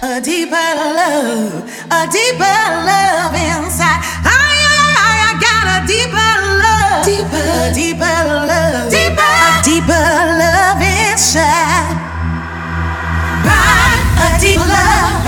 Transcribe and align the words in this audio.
a 0.00 0.20
deeper 0.20 0.54
love, 0.54 1.66
a 1.90 2.06
deeper 2.06 2.58
love 2.86 3.34
inside. 3.34 3.98
I, 4.22 4.30
I, 4.30 5.26
I 5.26 5.34
got 5.42 5.66
a 5.74 5.86
deeper 5.90 6.34
love, 6.62 7.02
deeper, 7.04 7.34
a 7.34 7.74
deeper 7.74 8.06
love, 8.46 8.90
deeper, 8.90 9.18
a 9.18 9.58
deeper 9.66 10.06
love 10.38 10.78
inside. 10.78 11.98
Right, 13.42 13.98
a 14.22 14.38
deeper 14.38 14.70
love, 14.70 15.27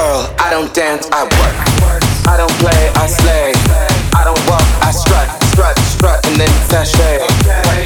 Girl, 0.00 0.34
I 0.38 0.48
don't 0.48 0.72
dance, 0.72 1.10
I 1.12 1.24
work. 1.24 1.56
I 2.26 2.38
don't 2.38 2.56
play, 2.56 2.88
I 2.96 3.06
slay. 3.06 3.52
I 4.16 4.24
don't 4.24 4.40
walk, 4.48 4.64
I 4.80 4.92
strut, 4.92 5.28
strut, 5.52 5.78
strut, 5.92 6.26
and 6.26 6.40
then 6.40 6.48
sashay. 6.72 7.20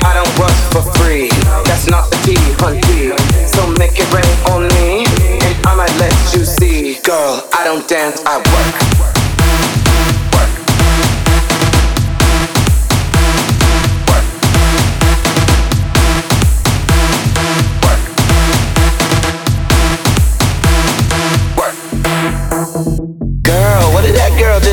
I 0.06 0.14
don't 0.14 0.30
work 0.38 0.54
for 0.70 0.82
free. 0.94 1.26
That's 1.66 1.88
not 1.88 2.08
the 2.12 2.16
key, 2.22 2.38
hunty. 2.62 3.18
So 3.48 3.66
make 3.82 3.98
it 3.98 4.06
rain 4.14 4.34
on 4.54 4.68
me, 4.78 5.06
and 5.42 5.66
I 5.66 5.74
might 5.74 5.94
let 5.98 6.14
you 6.32 6.44
see. 6.44 7.00
Girl, 7.02 7.42
I 7.52 7.64
don't 7.64 7.88
dance, 7.88 8.22
I 8.24 8.38
work. 8.38 9.23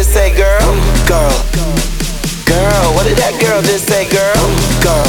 Just 0.02 0.14
say, 0.14 0.36
girl? 0.36 0.74
Girl. 1.06 1.30
Girl, 2.50 2.86
what 2.98 3.06
did 3.06 3.22
that 3.22 3.38
girl 3.38 3.62
just 3.62 3.86
say, 3.86 4.10
girl? 4.10 4.46
Girl. 4.82 5.06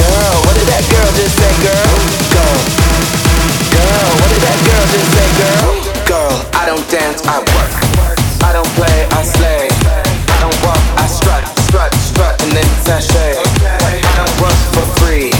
Girl, 0.00 0.36
what 0.48 0.56
did 0.56 0.64
that 0.72 0.80
girl 0.88 1.04
just 1.12 1.36
say, 1.36 1.52
girl? 1.60 1.92
Girl. 2.32 2.56
Girl, 3.76 4.08
what 4.16 4.28
did 4.32 4.40
that 4.48 4.60
girl 4.64 4.84
just 4.96 5.08
say, 5.12 5.28
girl? 5.36 5.68
Girl, 6.08 6.34
I 6.56 6.64
don't 6.64 6.88
dance, 6.88 7.20
I 7.28 7.44
work. 7.52 7.72
I 8.48 8.56
don't 8.56 8.72
play, 8.80 8.96
I 9.12 9.20
slay. 9.20 9.68
I 9.68 10.36
don't 10.40 10.56
walk, 10.64 10.80
I 10.96 11.04
strut, 11.04 11.44
strut, 11.68 11.92
strut, 12.00 12.32
and 12.48 12.56
then 12.56 12.68
sashay. 12.80 13.36
I 13.60 14.00
don't 14.16 14.36
work 14.40 14.56
for 14.72 14.88
free. 15.04 15.35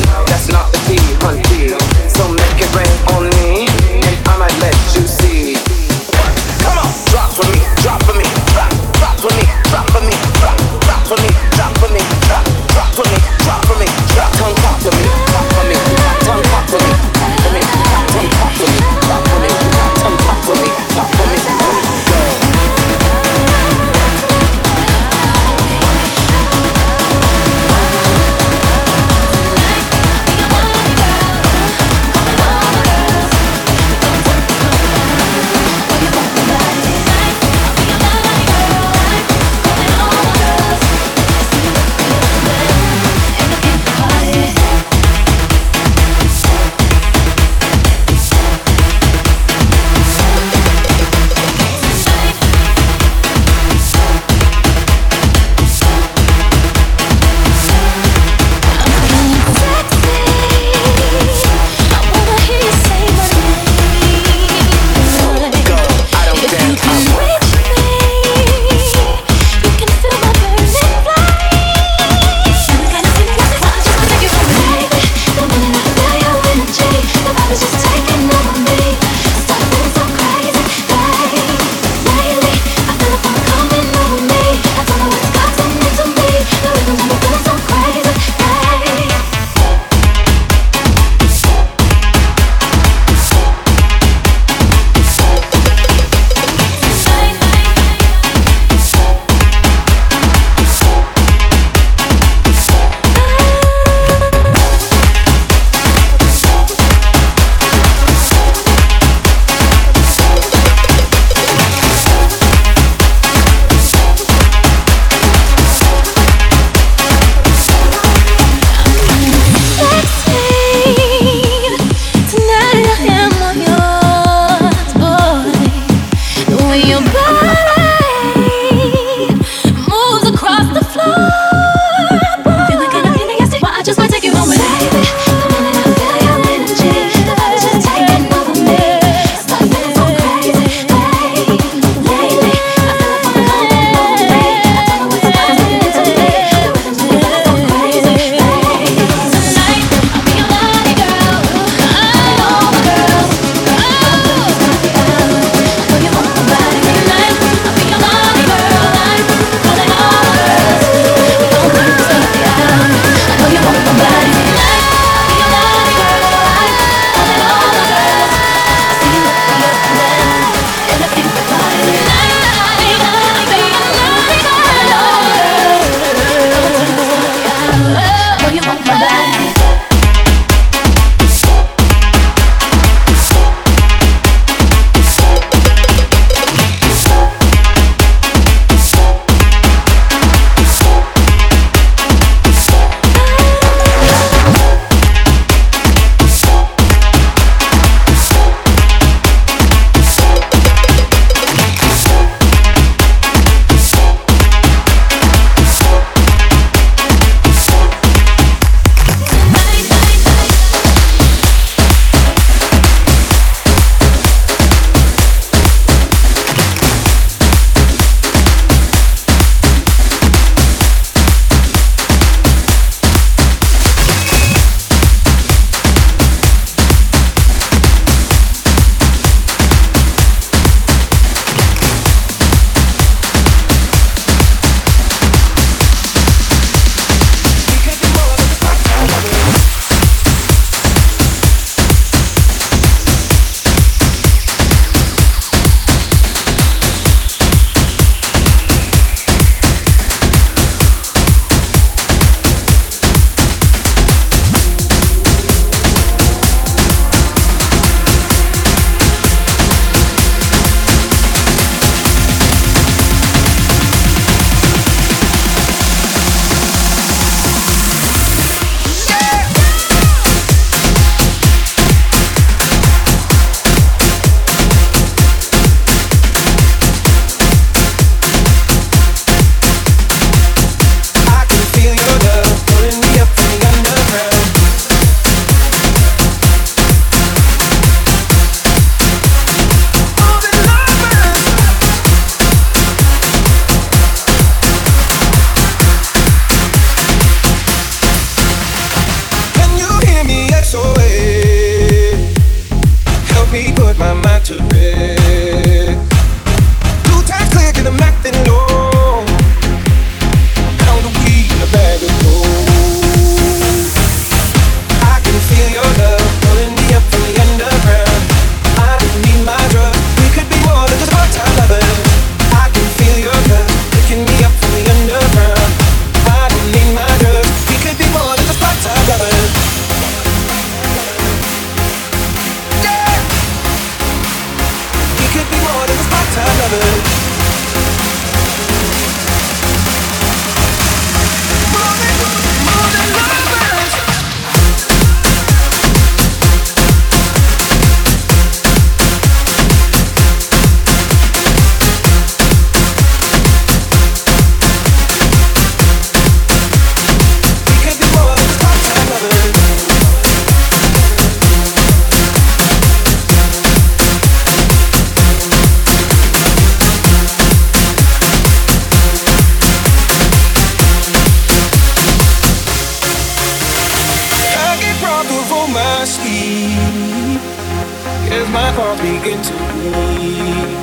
my 378.57 378.71
heart 378.77 378.97
begin 379.05 379.39
to 379.49 379.55
bleed. 379.73 380.77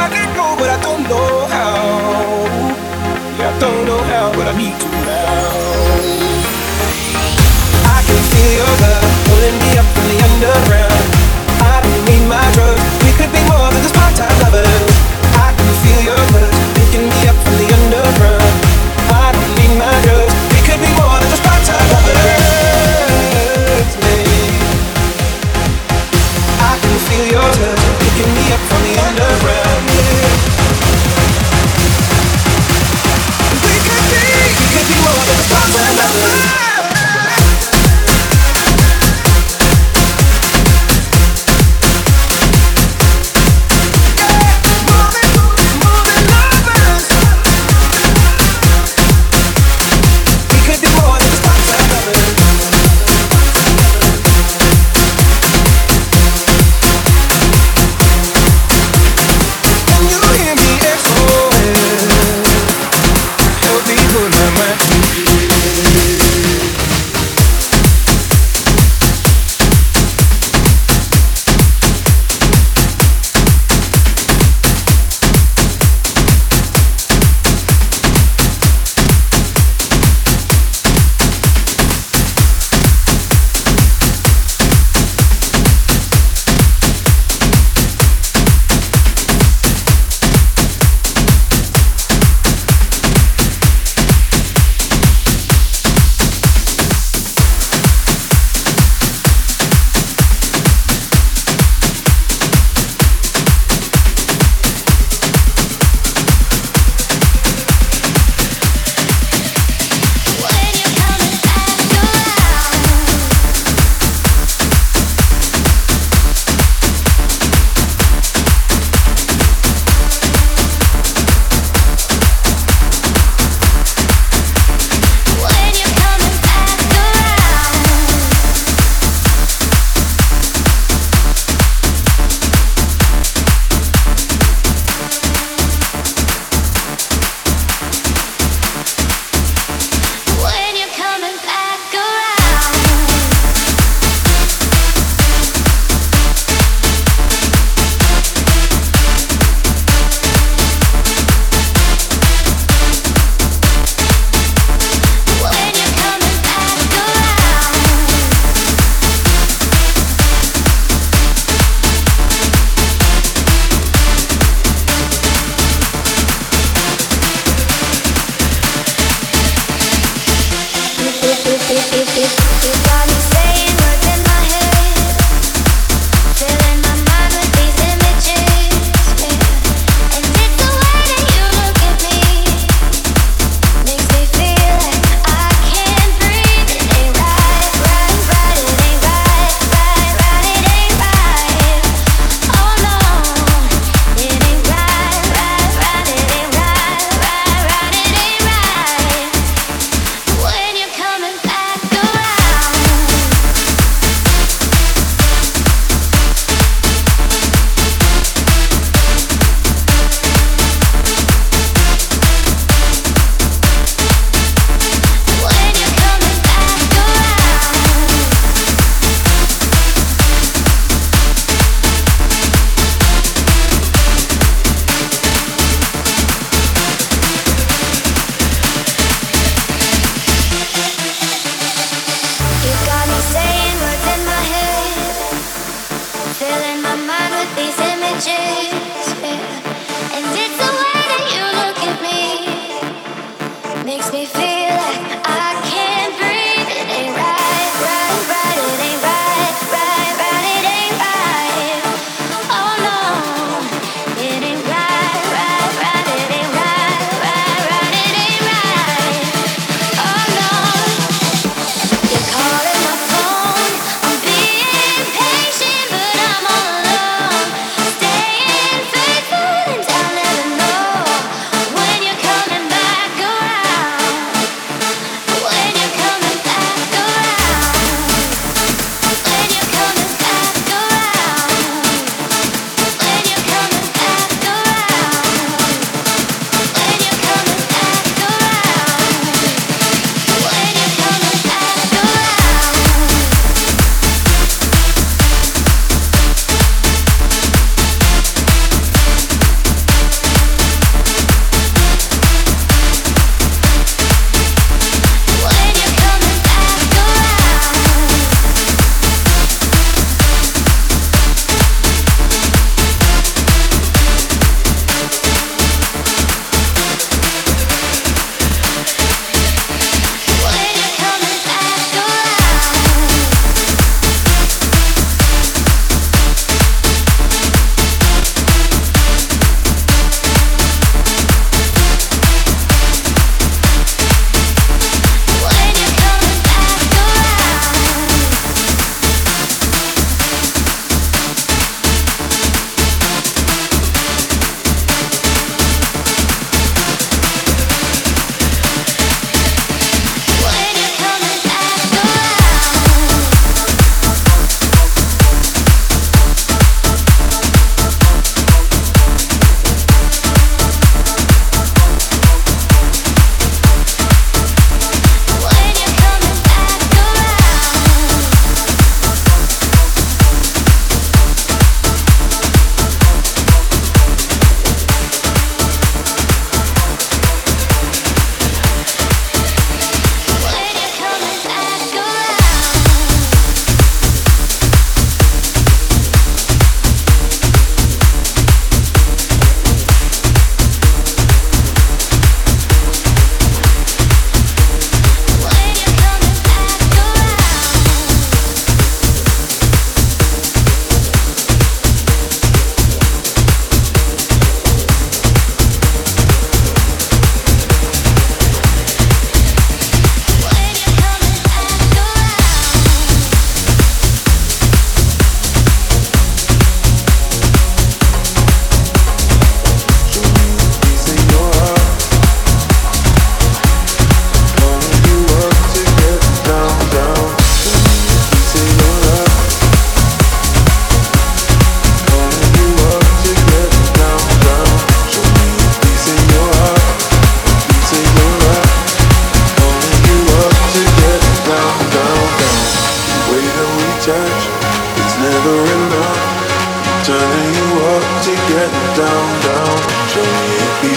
I 0.00 0.04
can 0.14 0.28
go, 0.38 0.46
but 0.60 0.68
I 0.76 0.78
don't 0.86 1.04
know 1.12 1.32
how. 1.54 1.76
Yeah, 3.36 3.52
I 3.52 3.58
don't 3.64 3.82
know 3.88 4.00
how, 4.10 4.26
but 4.36 4.46
I 4.48 4.54
need 4.56 4.76
to 4.82 4.88
now. 5.04 5.50
I 7.96 7.98
can 8.06 8.20
feel 8.32 8.52
your 8.60 8.74
love 8.84 9.08
pulling 9.28 9.56
me 9.62 9.70
up 9.80 9.88
from 9.94 10.06
the 10.12 10.18
underground. 10.28 11.04
I 11.72 11.76
don't 11.84 12.02
need 12.08 12.24
my 12.34 12.46
drugs. 12.56 12.84
We 13.04 13.10
could 13.18 13.32
be 13.36 13.42
more 13.52 13.68
than 13.72 13.82
just 13.84 13.94
part-time 14.00 14.36
lovers. 14.40 14.69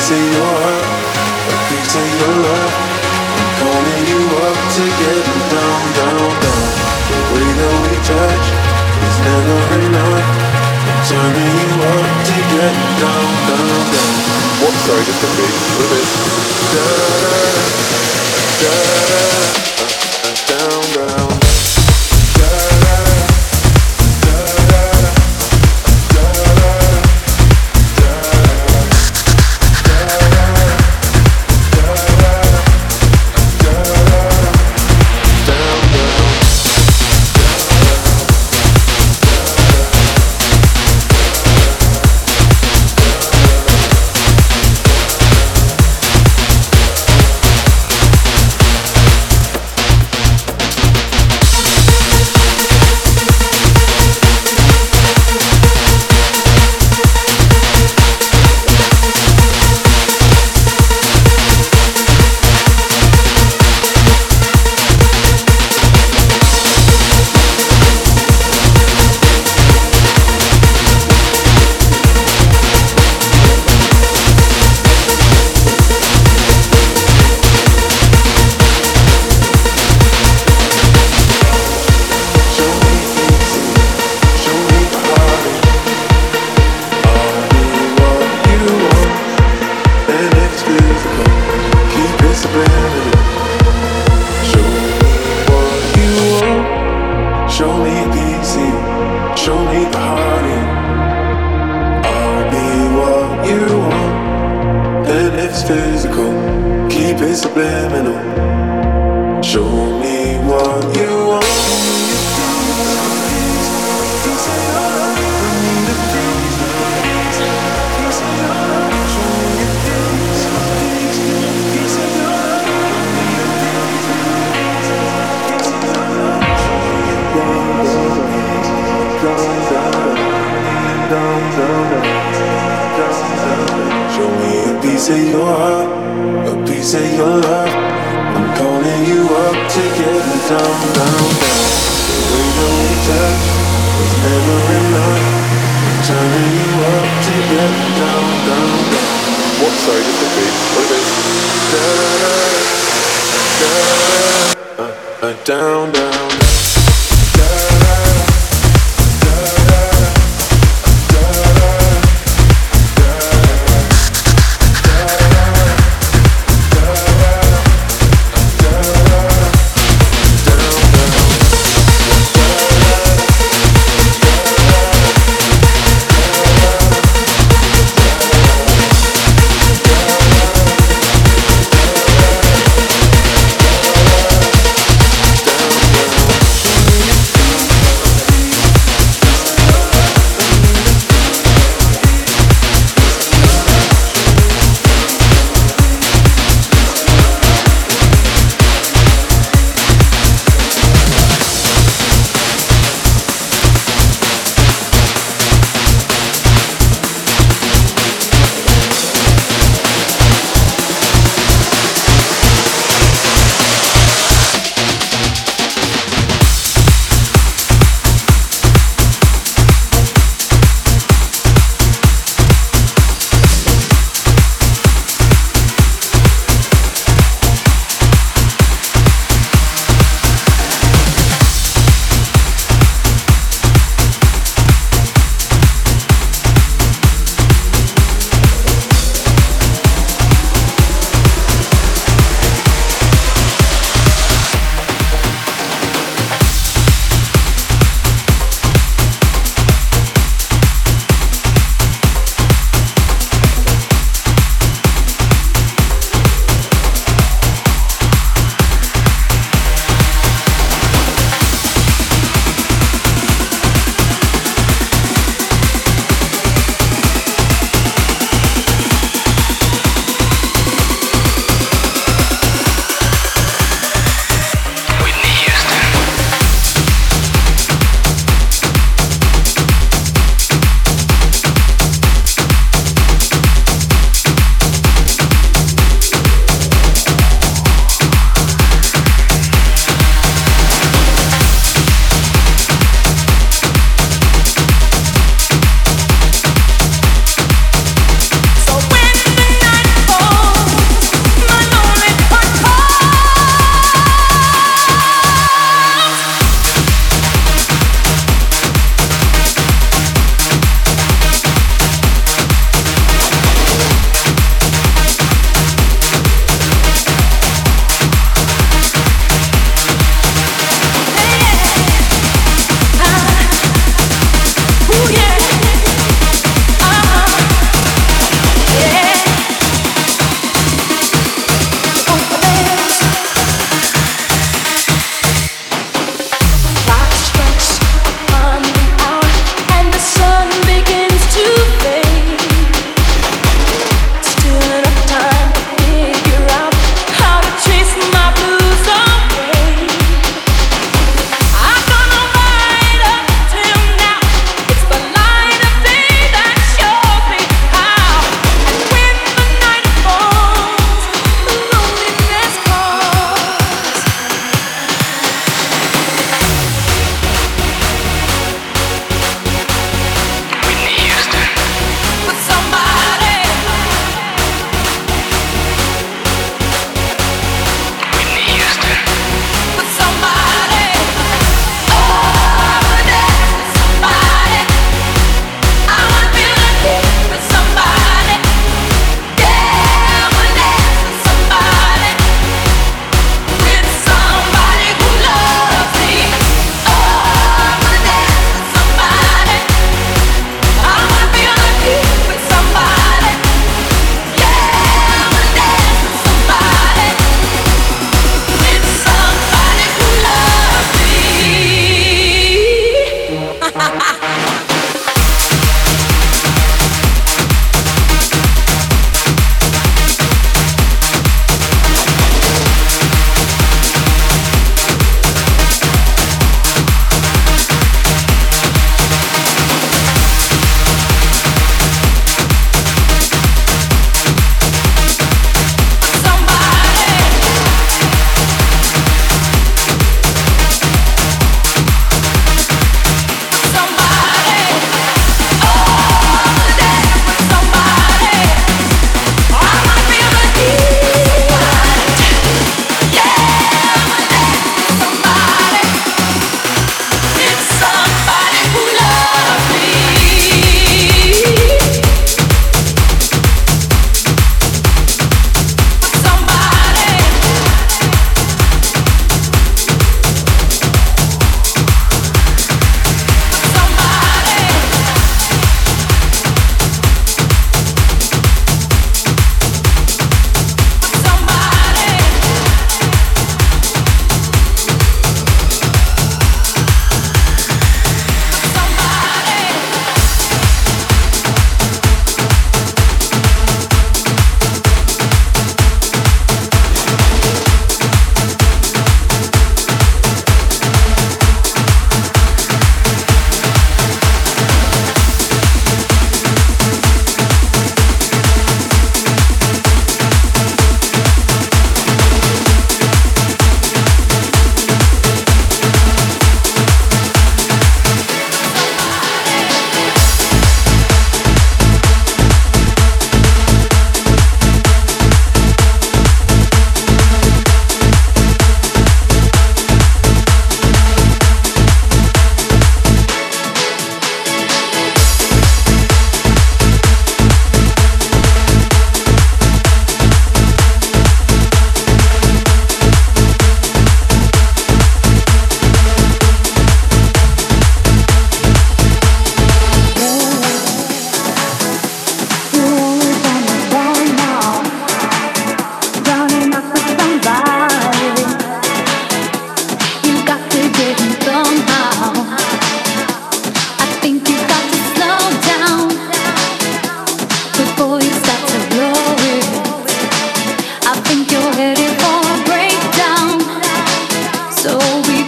piece 0.04 0.20
of 0.20 0.36
your 0.36 0.52
heart, 0.60 0.84
a 1.48 1.56
piece 1.72 1.96
of 1.96 2.04
your 2.04 2.36
love. 2.44 2.76
I'm 3.40 3.52
calling 3.56 4.04
you 4.04 4.20
up 4.36 4.60
to 4.76 4.84
get 5.00 5.24
down, 5.48 5.80
down, 5.96 6.28
down. 6.44 6.64
The 7.08 7.20
way 7.32 7.48
that 7.48 7.76
we 7.88 7.96
touch 8.04 8.48
is 9.00 9.18
never 9.24 9.60
enough. 9.80 10.28
I'm 10.92 11.00
turning 11.08 11.56
you 11.56 11.72
up 11.88 12.08
to 12.20 12.36
get 12.52 12.76
down, 13.00 13.32
down, 13.48 13.80
down. 13.96 14.12
What? 14.60 14.76
Sorry, 14.84 15.08
just 15.08 15.24
a 15.24 15.30
beat. 15.40 15.56
A 15.56 15.80
little 15.80 15.96
bit. 15.96 16.08
Da, 16.74 16.84
da, 17.00 17.32
da. 19.68 19.73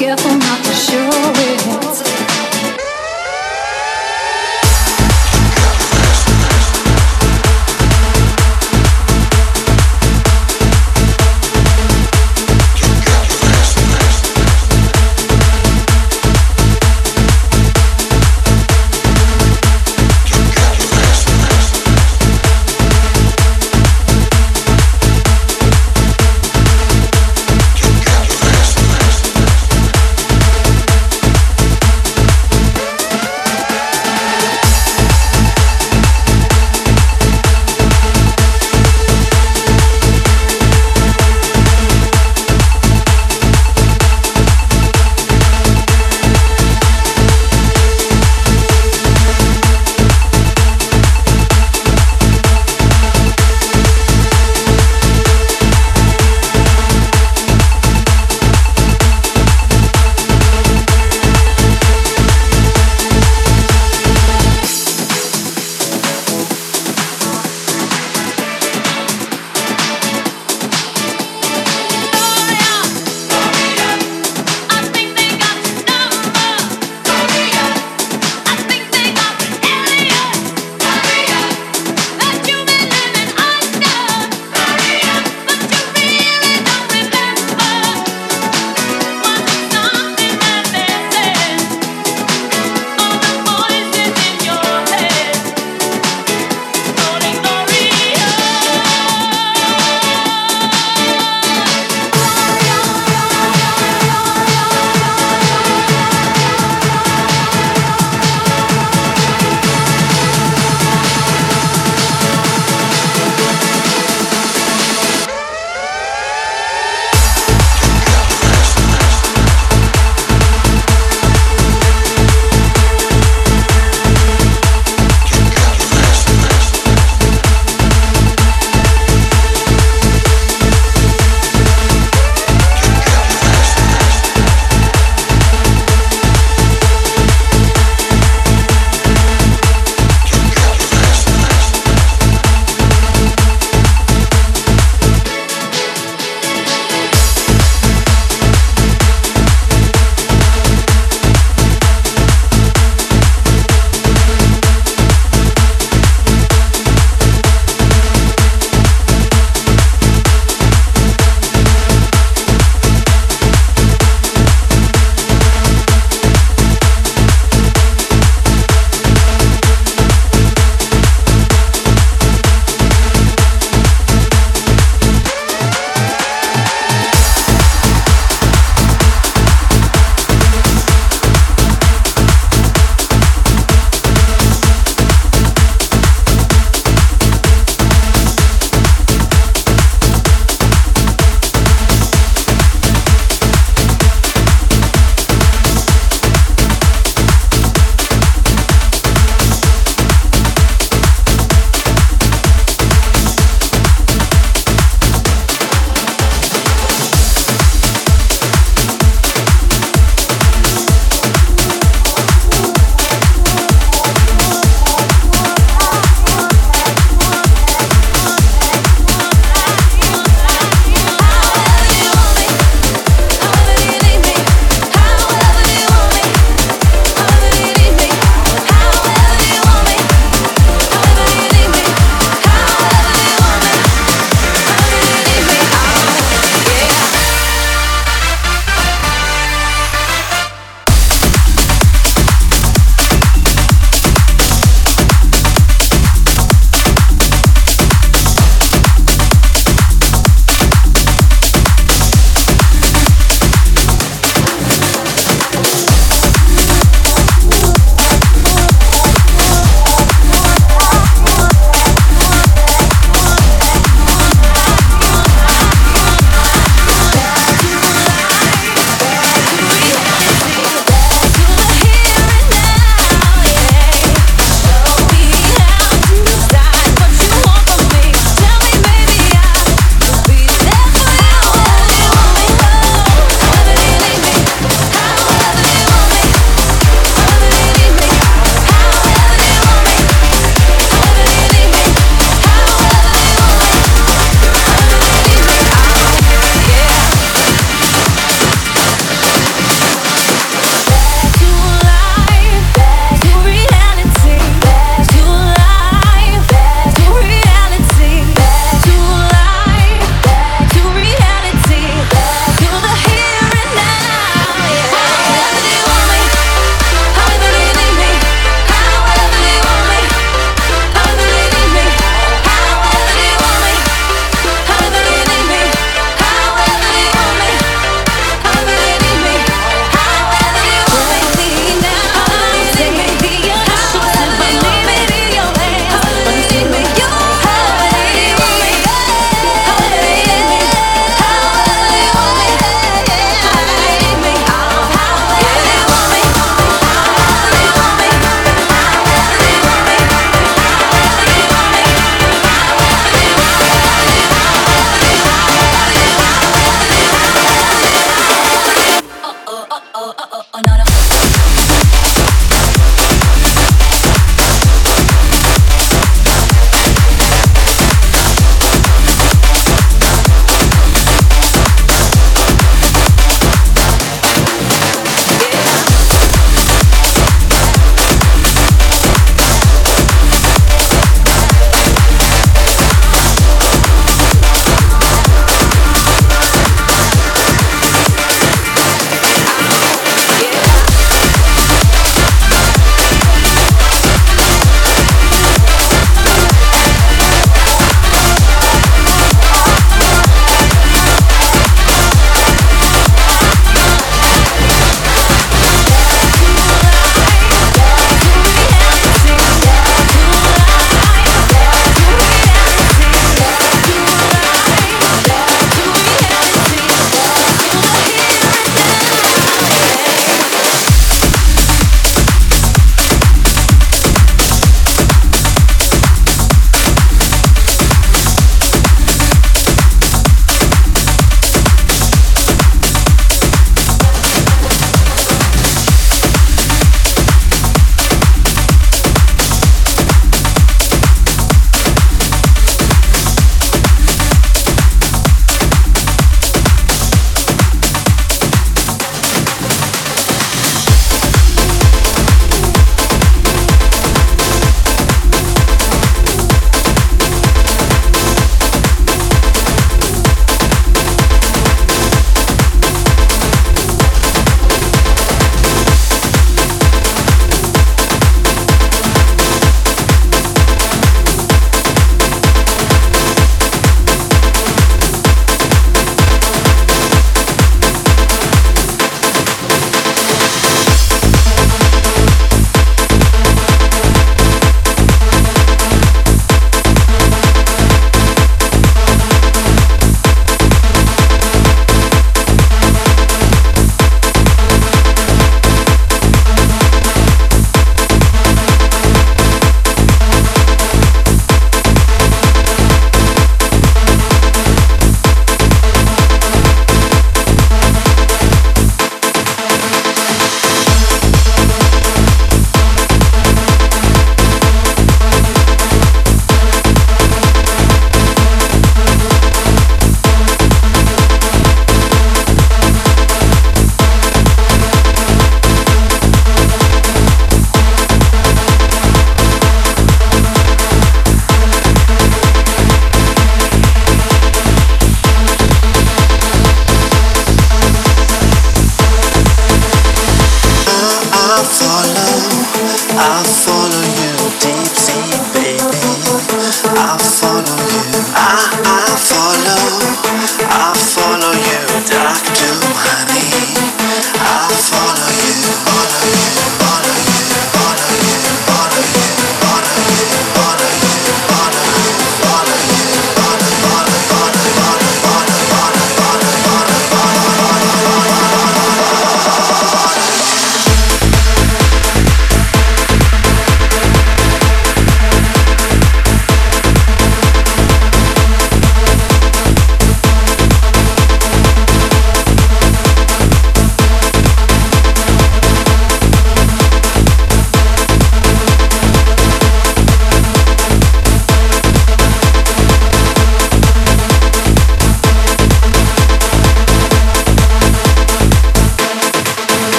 careful 0.00 0.34
not 0.34 0.64
to 0.64 0.72
show 0.72 1.10
it. 1.12 2.29